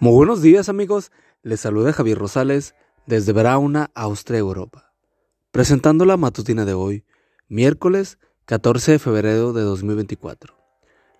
[0.00, 1.10] Muy buenos días amigos,
[1.42, 4.92] les saluda Javier Rosales desde Brauna, Austria, Europa,
[5.50, 7.04] presentando la matutina de hoy,
[7.48, 10.54] miércoles 14 de febrero de 2024.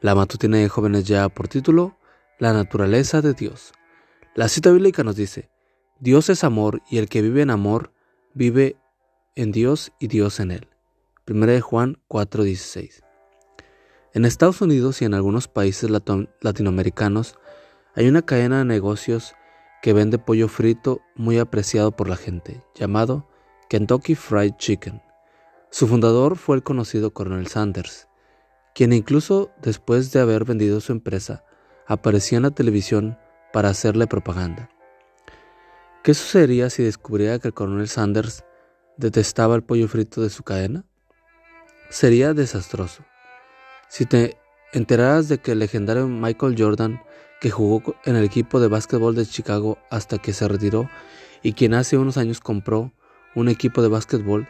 [0.01, 1.99] La matutina de jóvenes ya por título,
[2.39, 3.73] La naturaleza de Dios.
[4.37, 5.51] La cita bíblica nos dice,
[5.99, 7.93] Dios es amor y el que vive en amor
[8.33, 8.77] vive
[9.35, 10.69] en Dios y Dios en él.
[11.27, 13.03] 1 de Juan 4:16.
[14.15, 17.37] En Estados Unidos y en algunos países latinoamericanos,
[17.99, 19.35] hay una cadena de negocios
[19.83, 23.29] que vende pollo frito muy apreciado por la gente, llamado
[23.69, 25.03] Kentucky Fried Chicken.
[25.73, 28.07] Su fundador fue el conocido Coronel Sanders,
[28.73, 31.45] quien incluso después de haber vendido su empresa,
[31.89, 33.19] aparecía en la televisión
[33.53, 34.71] para hacerle propaganda.
[36.05, 38.45] ¿Qué sucedería si descubriera que el coronel Sanders
[38.97, 40.85] detestaba el pollo frito de su cadena?
[41.91, 43.03] Sería desastroso.
[43.89, 44.39] Si te
[44.73, 47.01] enteraras de que el legendario Michael Jordan
[47.41, 50.91] que jugó en el equipo de básquetbol de Chicago hasta que se retiró
[51.43, 52.93] y quien hace unos años compró
[53.35, 54.49] un equipo de básquetbol,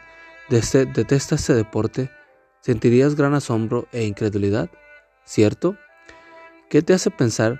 [0.49, 2.09] detesta ese deporte,
[2.61, 4.69] ¿sentirías gran asombro e incredulidad?
[5.23, 5.77] ¿Cierto?
[6.69, 7.59] ¿Qué te hace pensar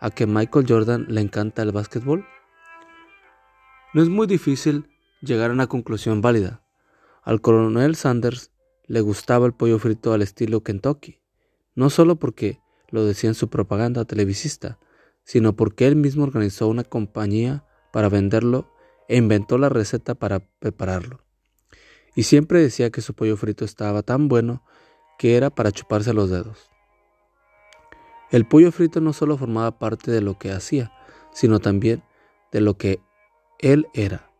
[0.00, 2.26] a que Michael Jordan le encanta el básquetbol?
[3.92, 4.88] No es muy difícil
[5.20, 6.62] llegar a una conclusión válida.
[7.22, 8.50] Al coronel Sanders
[8.86, 11.20] le gustaba el pollo frito al estilo Kentucky,
[11.74, 14.78] no solo porque lo decía en su propaganda televisista,
[15.24, 18.70] sino porque él mismo organizó una compañía para venderlo
[19.08, 21.20] e inventó la receta para prepararlo.
[22.14, 24.62] Y siempre decía que su pollo frito estaba tan bueno
[25.18, 26.70] que era para chuparse los dedos.
[28.30, 30.92] El pollo frito no solo formaba parte de lo que hacía,
[31.32, 32.02] sino también
[32.52, 33.00] de lo que
[33.58, 34.30] él era.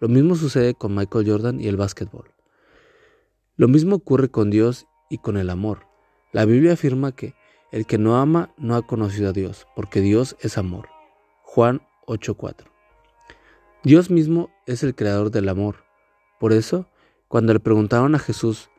[0.00, 2.32] Lo mismo sucede con Michael Jordan y el básquetbol.
[3.56, 5.91] Lo mismo ocurre con Dios y con el amor.
[6.32, 7.34] La Biblia afirma que
[7.72, 10.88] el que no ama no ha conocido a Dios, porque Dios es amor.
[11.42, 12.70] Juan 8:4.
[13.82, 15.84] Dios mismo es el creador del amor.
[16.40, 16.86] Por eso,
[17.28, 18.70] cuando le preguntaron a Jesús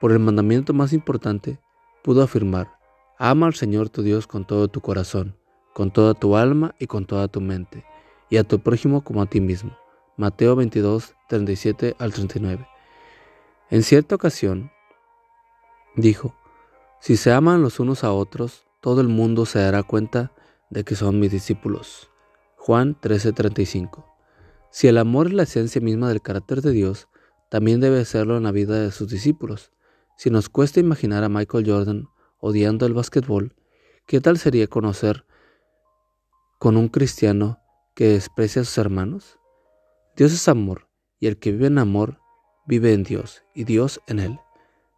[0.00, 1.60] por el mandamiento más importante,
[2.02, 2.76] pudo afirmar,
[3.18, 5.36] ama al Señor tu Dios con todo tu corazón,
[5.74, 7.84] con toda tu alma y con toda tu mente,
[8.30, 9.76] y a tu prójimo como a ti mismo.
[10.16, 12.66] Mateo 22, 37 al 39.
[13.70, 14.72] En cierta ocasión,
[15.94, 16.34] dijo,
[17.00, 20.32] si se aman los unos a otros, todo el mundo se dará cuenta
[20.70, 22.10] de que son mis discípulos.
[22.56, 24.04] Juan 13:35.
[24.70, 27.08] Si el amor es la esencia misma del carácter de Dios,
[27.48, 29.72] también debe serlo en la vida de sus discípulos.
[30.16, 32.08] Si nos cuesta imaginar a Michael Jordan
[32.38, 33.54] odiando el básquetbol,
[34.06, 35.24] ¿qué tal sería conocer
[36.58, 37.60] con un cristiano
[37.94, 39.38] que desprecia a sus hermanos?
[40.16, 40.88] Dios es amor,
[41.20, 42.20] y el que vive en amor
[42.66, 44.40] vive en Dios, y Dios en él.